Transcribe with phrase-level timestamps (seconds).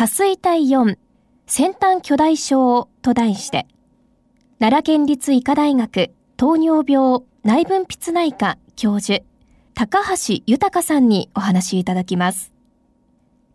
[0.00, 0.96] 下水体4
[1.46, 3.66] 先端巨大症と題して、
[4.58, 9.22] 奈良県立医科大学糖尿病内分泌内科教授、
[9.74, 12.50] 高橋豊さんにお話しいただきます。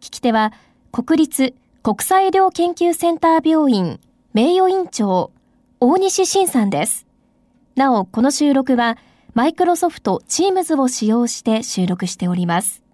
[0.02, 0.54] 聞き手は、
[0.92, 4.00] 国立国際医療研究センター病院
[4.34, 5.32] 名誉院長、
[5.80, 7.08] 大西晋さんです。
[7.76, 9.00] なお、この収録は、
[9.34, 12.85] マイクロソフト Teams を使用して収録しております。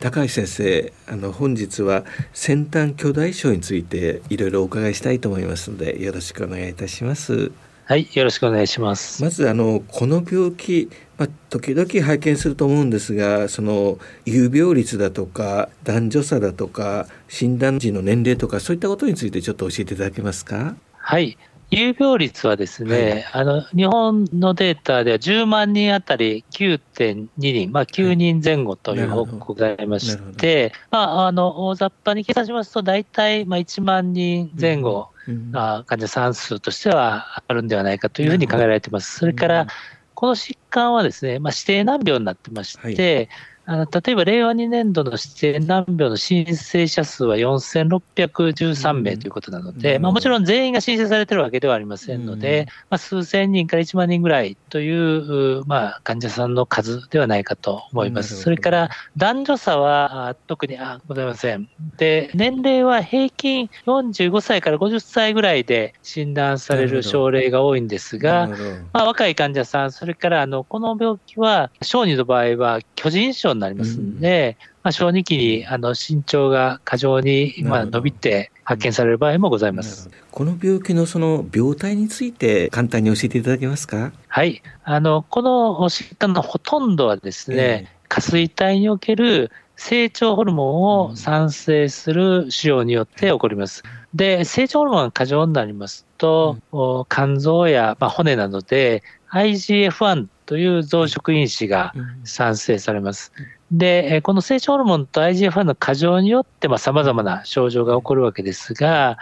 [0.00, 7.52] 高橋先生あの本日は先端巨大症についていろいろお伺いしたいと思いますのでよろしくお願いいたします。
[7.84, 9.22] はいよろしくお願いします。
[9.22, 20.76] まずあのこの病気まあ、時々拝見すると思うんですがその有病率だとか男女差だとか診断時の年齢とかそういったことについてちょっと教えていただけますか？
[20.96, 21.36] はい
[21.70, 35.10] 有病率はですね、はい、あの日本のデータでは10万人あたり9.2人、まあ、9人前後という報告がありまして、まあ、あの大雑把に計算しますと、大体まあ1万人前後、
[35.52, 39.18] が患者さん数としてはあるんではないかというふうに考えられています。
[39.18, 39.66] それから、
[40.14, 43.28] この疾患はですね、まあ、指定難病になってまして、はい
[43.70, 58.42] あの例えば令和2年度の指定難病の申請者数は4613名ということなので、うん、まあ、もちろん全員が申請されてるわけではありませんので、うん、まあ、数千人から1万人ぐらいという、まあ、患者さんの数ではないかと思います。
[58.42, 61.68] それから男女差は特にあございません。
[61.96, 68.48] で、年齢は平均45歳から50歳ぐらいで診断される症例が多いんですが、
[68.92, 80.10] まあ、若い患者さん、それからあのこの病気は小児の場合は巨人症になりますんで、うん、まあ、小児期にあの身長が過剰にまあ伸びて発見される場合もございます。
[80.30, 84.12] この病気のその病態について簡単に教えていただけますか？
[84.28, 84.62] はい。
[84.84, 93.82] あの、この疾患のほとんどはですね、えー、下垂体における成長ホルモンを産生する腫瘍によって起こります。
[94.14, 101.94] で、成長ホルモンが過剰になりますと、うん、肝臓や、まあ、骨などで IGF-1 という増殖因子が
[102.24, 103.32] 産生されます。
[103.70, 109.16] で、この成長ホルモンと IGF-1 の過剰によってさまざ、まな症状が起こるわけですが、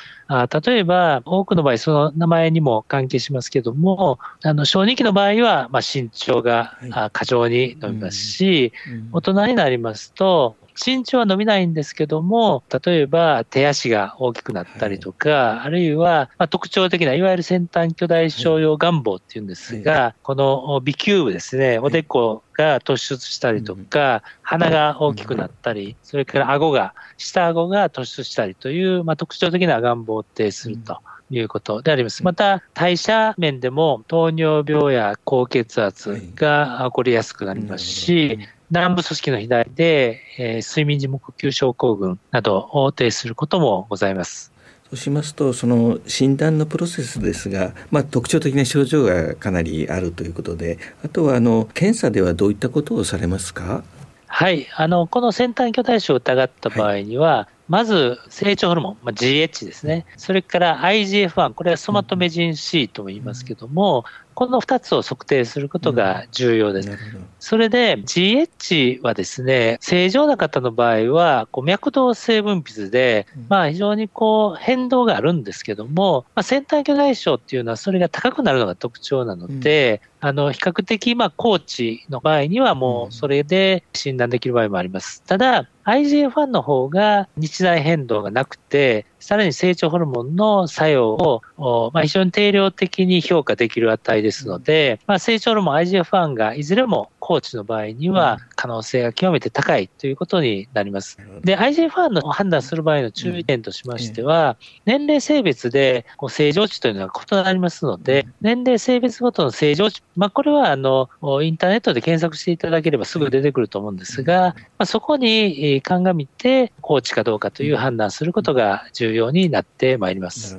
[0.65, 6.79] 例えば多くの場合、その名前にも関係しますけども、あの小児期の場合はま身長が
[7.13, 8.73] 過剰に伸びますし、
[9.13, 30.99] 大人になりますと、身長は伸びないんですけども、例えば手足が大きくなったりとか、はい、あるいは、ま特徴的ないわゆる先端巨大症用願望っていうんですが、はい、この微球部ですね、おでこが突出したりとか、鼻が大きくなったり、それから顎が、下顎が突出したりという、まあ、特徴的な願望を呈すると。
[31.31, 32.25] いうことであります。
[32.25, 38.39] また、代謝面でも糖尿病や高血圧が起こりやすくなりますし、
[38.71, 44.53] 南部組織の肥大で、えー、睡眠時無呼吸症候群などを呈することもございます。
[44.91, 53.85] そうしますとその診断のプロセスですが、まあ、特徴的な症状がかなりあるということであとはあの検査ではどういったことをされますか？
[54.27, 54.67] はい。
[54.75, 60.07] あのこの先端巨大症を疑った場合には、はいまず成長ホルモン、まあ、GH ですね。
[60.17, 64.05] それから IGF-1、これはソマトメジン C とも言いますけども、
[64.39, 66.97] この2つを測定することが重要です。
[67.41, 85.23] それで GH はですね、正常な方の場合は、こう脈動性分泌で、まあ非常にこう変動があるんですけども、まあ、先端巨大症っていうのはそれが高くなるのが特徴なので、あの、比較的、まあ、高知の場合にはもうそれで診断できる場合もあります。
[85.23, 101.19] ただ、IGF-1 の方が日大変動がなくて、さらに成長ホルモンの作用を、まあ、非常に定量的に評価できる値ですので、まあ、成長ホルモン IGF-1 がいずれも高知の場合には可能性が極めて高いということになります。
[101.43, 111.11] で、IGF-1 の判断する場合の注意点としましては、年齢性別でこう正常値というのは異なりますので、年齢性別ごとの正常値、まあ、これはあの
[111.43, 120.59] インターネットで検索していただければすぐ出てくると思うんですが、まあ、そこに鑑みて高知かどうかという判断することが重要になってまいります。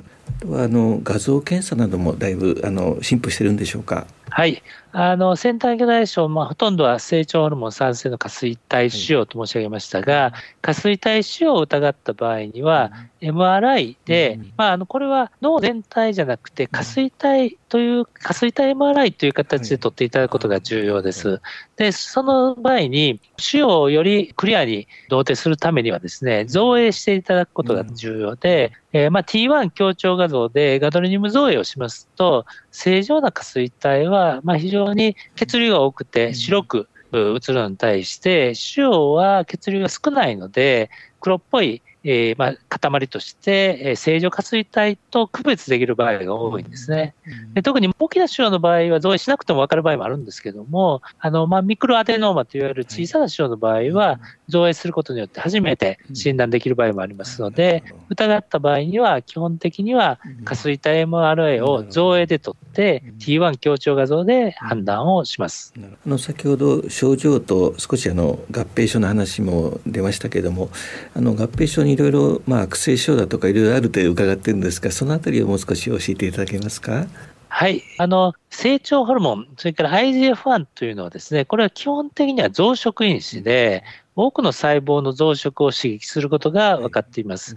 [0.52, 4.06] あの画像検査などもだいぶあの進歩してるんでしょうか？
[4.32, 4.62] はい。
[4.92, 10.32] あの、先端巨大症、まあ、ほとんどは成長ホルモン酸性の下垂体腫瘍と申し上げましたが、はい、
[10.62, 21.40] 下垂体腫瘍を疑った場合には、MRI で、うん、まあ、あの、これは脳全体じゃなくて、下垂体という、下垂体 MRI という形で取っていただくことが重要です。
[21.76, 40.90] で、その場合に、腫瘍をよりクリアに同定するためにはですね、造影していただくことが重要で、えー、まあ T1 強調画像でガドリニウム造影をしますと、正常な下垂体は、まあ非常に血流が多くて白く映るのに対して、腫瘍は血流が少ないので、
[41.20, 47.14] 黒っぽいえー、まあ、塊として、えー、正常下垂体と区別できる場合が多いんですね。
[47.54, 65.72] で特に大きな腫瘍の場合は造影しなくても分かる場合もあるんですけども、あの、まあ、ミクロアデノーマといわれる小さな腫瘍の場合は、造影することによって初めて診断できる場合もありますので、疑った場合には、基本的には下垂体 MRA を造影で取って、T1 強調画像で判断をします。
[65.78, 70.70] あの先ほど症状と少しあの合併症の話も出ましたけれども、
[71.14, 77.06] あの合併症にいろいろ、まあ、悪性症だとかいろいろあると伺ってるんですが、そのあたりをもう少し教えていただけますか？
[77.48, 77.82] はい。
[77.98, 83.82] あの、成長ホルモン、それから IGF-1 というのはですね、これは基本的には増殖因子で、
[84.14, 87.56] 多くの細胞の増殖を刺激することが分かっています。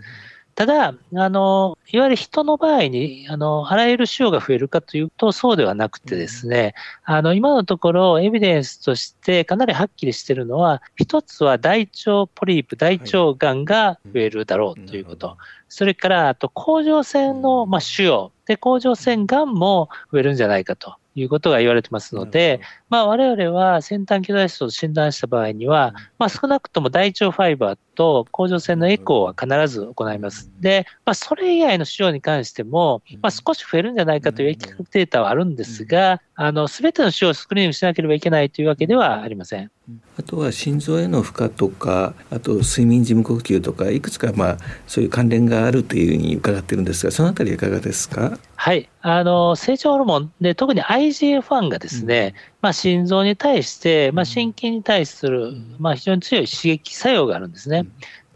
[0.55, 15.38] ただ、あの、いわゆる人の場合に、あの、あらゆる腫瘍が増えるかというと、そうではなくてですね、あの、今のところ、エビデンスとしてかなりはっきりしているのは、一つは大腸ポリープ、大腸がんが増えるだろうということ。
[15.69, 18.29] それから、あと、甲状腺の、まあ、腫瘍。
[18.45, 20.95] で、甲状腺がんも増えるんじゃないかと。
[21.15, 22.59] いうことが言われてますので、
[22.94, 30.51] まあ、我々は先端巨大質と診断した場合には、まあ、少なくとも大腸ファイバーと甲状腺のエコーは必ず行います。
[30.60, 39.72] で、まあ、それ以外の腫瘍に関しても、まあ、少し増えるんじゃないかという疫学データはあるんですが、あの、すべての腫瘍をスクリーニングしなければいけないというわけではありません。
[40.18, 44.57] あとは心臓への負荷とか、あと睡眠時無呼吸とか、いくつかまあ
[44.88, 48.38] そういう関連があるというふうに伺ってるんですが、そのあたりいかがですか？
[48.56, 57.86] はい、あの成長ホルモンで、特に IGF-1 がですね、うん、まあ、心臓に対して、まあ、心筋に対する、まあ、非常に強い刺激作用があるんですね。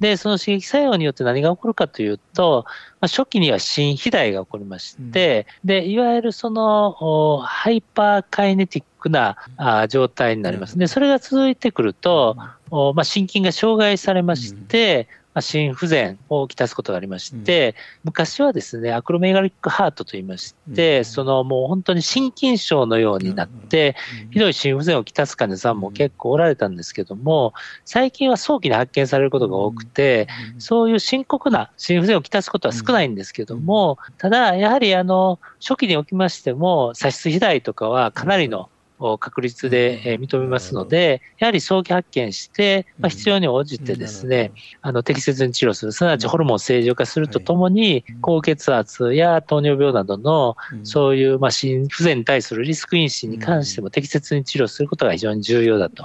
[0.01, 2.65] で、その刺激作用によって何が起こるかというと、
[3.00, 10.77] まあ、初期には心肥大が起こりまして、うん、で、いわゆるそのハイパーカイネティックなあ状態になります。
[10.77, 12.57] で、それが続いてくると、ま
[12.97, 17.75] あ、心筋が障害されまして、まあ、心不全をきたすことがありまして、うん、
[18.05, 27.53] 昔はですね、アクロメガリックハートと言いまして、うん、そのもう本当に心筋症のようになって、うん、ひどい心不全をきたす患者さんも結構おられたんですけども、
[27.85, 38.71] 最近は早期に発見されることが多くて、そういう深刻な心不全をきたすことは少ないんですけども、ただ、やはりあの、初期におきましても、左室肥大とかはかなりの
[39.19, 44.51] 確率で認めますので、やはり早期発見して、まあ、必要に応じてですね、
[44.81, 56.03] あの適切に治療する、すなわちホルモン正常化するとともに、高血圧や糖尿病などの、そういうまあ心不全に対するリスク因子に関しても適切に治療することが非常に重要だと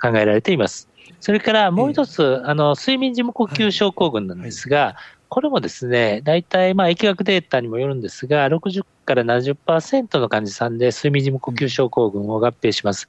[0.00, 0.88] 考えられています。
[1.20, 4.96] それからもう一つ、あの睡眠時無呼吸症候群なんですが、
[5.28, 13.08] これもですね、大体まあ疫学データにもよるんですが、60から70%の患者さんで睡眠時無呼吸症候群を合併します。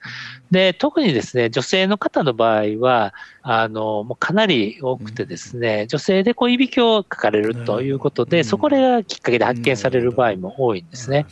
[0.51, 11.25] で、特にですね、女性の方の場合は、あの、もうかなり多くてですね、女性でこう、いびきをかかれるということで、そこがきっかけで発見される場合も多いんですね。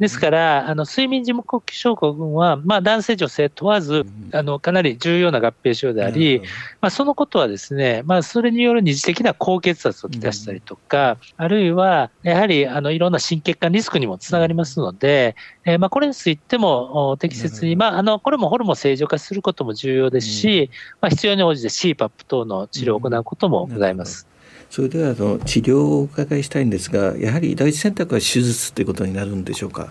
[0.00, 6.40] ですから、あの、睡眠時無呼吸症候群は、まあ、男性、女性問わず、あの、かなり重要な合併症であり、
[6.80, 24.26] まあ、そのことはですね、まあ、それによる二次的な高血圧をきたしたりとか、あるいは、やはり、あの、いろんな心血管リスクにもつながりますので、えー、まあ、これについても適切に、まあ、あの、これもホルモン正常化することも重要ですし、まあ、必要に応じて CPAP 等の治療を行うこともございます。
[24.70, 29.90] それではあの治療をお伺いしたいんですが、やはり第一選択は手術ということになるんでしょうか？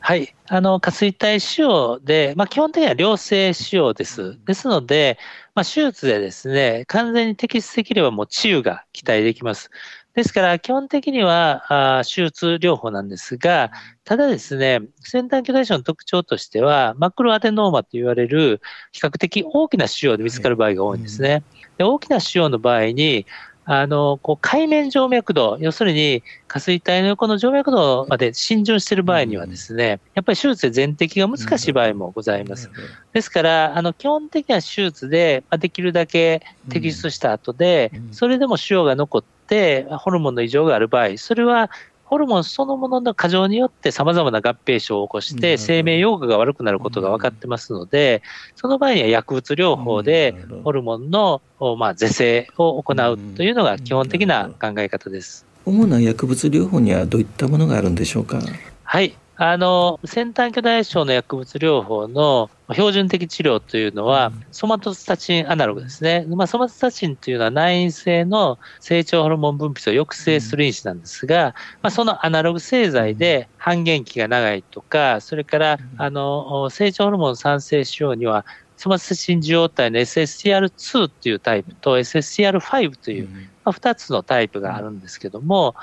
[0.00, 0.34] はい。
[0.48, 4.36] あの、下垂体腫瘍で、まあ、基本的には良性腫瘍です。
[4.44, 5.16] ですので、
[5.54, 9.70] まあ、手術でですね、完全に摘出できればもう治癒が期待できます。
[10.14, 13.72] ですから、基本的にはあ手術療法なんですが、
[14.04, 18.60] ただですね、先端巨大症の特徴としては、マクロアデノーマと言われる
[18.92, 21.42] 比較的大きな腫瘍で見つかる場合が多いんですね。
[21.78, 23.26] で大きな腫瘍の場合に、
[23.66, 32.70] あの、こう、海面静脈度、要するに、下垂体の横の静脈度まで浸潤している場合にはですね、やっぱり手術で全摘が難しい場合もございます。
[33.14, 41.70] ですから、あの、基本的な手術で、できるだけ摘出した後で、それでも腫瘍が残って、ホルモンの異常がある場合、それは
[42.04, 48.22] ホルモンそのものの過剰によって様々な合併症を起こして、生命用具が悪くなることが分かってますので、
[48.56, 50.34] その場合には薬物療法で
[50.64, 51.40] ホルモンの、
[51.78, 55.46] まあ、是正を行うというのが基本的な考え方です。
[55.64, 58.38] 主な薬物療法にはどういったものがあるんでしょうか？
[58.84, 59.16] はい。
[59.36, 66.24] あの、先端巨大症の薬物療法の標準的治療というのは、ソマトスタチンアナログですね。
[66.28, 83.28] まあ、ソマトスタチンというのは内因性の成長ホルモン分泌を抑制する因子なんですが、まあ、そのアナログ製剤で半減期が長いとか、それから、あの、成長ホルモン産生腫瘍には、ソマトスタチン受容体の SSTR2 というタイプと SSTR5 という、
[83.64, 85.74] まあ、2つのタイプがあるんですけども、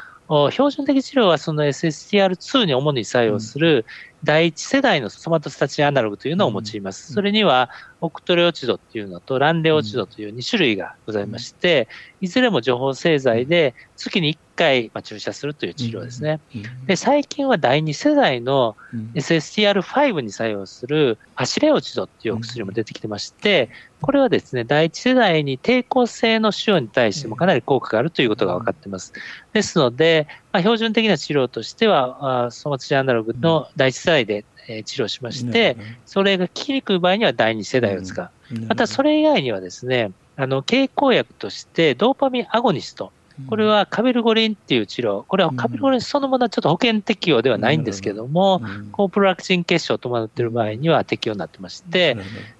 [0.51, 3.85] 標準的治療はその SSTR2 に主に作用する
[4.23, 7.11] 第一世代のソマトスタチンアナログというのを用います。
[7.11, 7.69] それには、
[7.99, 11.89] オクトレオチドっていうのとランレオチドという2種類がございまして、
[12.21, 16.39] いずれも情報製剤で月に1回注射するという治療ですね。
[16.85, 18.75] で最近は第2世代の
[19.15, 23.69] SSTR5 に作用するパシレオチドっていうお薬も出てきてまして、
[24.01, 29.13] これはですね、第一世代に抵抗性の腫瘍に対してもかなり効果があるということが分かっています。
[29.53, 34.45] ですので、まあ、標準的な治療としては、ソマトチンアナログの第一世代で
[34.85, 38.29] 治療しまして、それが効きにくい場合には第二世代を使う。
[38.67, 43.11] またそれ以外にはですね、あの、経口薬としてドーパミンアゴニスト。
[43.47, 52.17] これはカベルゴリンっていう治療、これはカベルゴリンそのものはちょっと保険適用ではないんですけども、コープラクチン結晶を伴っている場合には適用になってまして、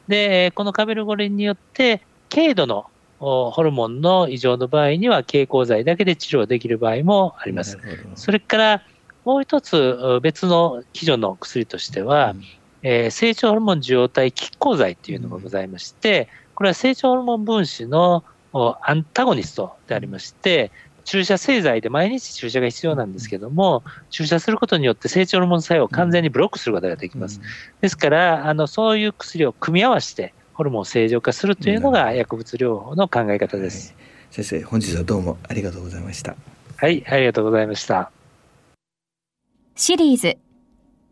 [0.07, 2.85] で、このカベルゴリンによって、軽度の
[3.19, 7.77] ホルモンの異常の場合には経口剤だけで治療できる場合もあります。
[8.15, 8.83] それから
[9.25, 12.35] もう一つ別の基準の薬としては、
[12.81, 18.23] えー、成長ホルモン受容体拮抗剤っていうのがございまして、これは成長ホルモン分子の
[18.53, 20.71] アンタゴニストでありまして、
[21.03, 27.41] 注射製剤で毎日注射が必要なんですけども、注射することによって成長ホルモン作用を完全にブロックすることができます。
[27.81, 33.95] ですから、あの、そういう薬を組み合わせて、ホルモンを正常化するというのが薬物療法の考え方です。
[33.97, 36.35] はい、先生、本日はどうもありがとうございました。
[36.75, 38.11] はい、ありがとうございました。
[39.75, 40.37] シリーズ、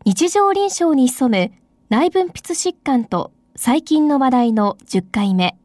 [0.04, 1.52] 日常臨床に潜む
[1.88, 5.56] 内分泌疾患と最近の話題の10回目。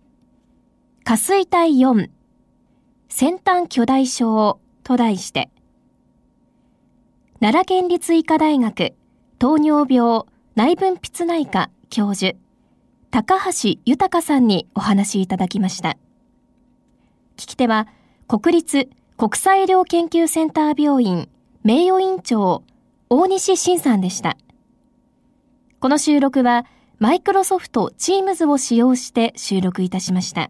[1.07, 2.09] 下垂体4、
[3.09, 5.51] 先端巨大症と題して、
[7.39, 8.95] 奈良県立医科大学
[9.37, 10.23] 糖尿病
[10.55, 12.35] 内分泌内科教授、
[13.11, 15.89] 高橋豊さんにお話いただきました。
[17.37, 17.87] 聞き手は、
[18.27, 21.29] 国立国際医療研究センター病院
[21.61, 22.63] 名誉院長
[23.11, 24.37] 大西晋さんでした。
[25.79, 26.65] この収録は
[26.97, 30.49] マイクロソフト Teams を使用して収録いたしました。